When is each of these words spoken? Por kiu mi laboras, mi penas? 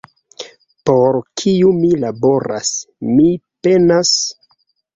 Por 0.89 1.19
kiu 1.41 1.75
mi 1.83 1.93
laboras, 2.05 2.73
mi 3.13 3.29
penas? 3.69 4.17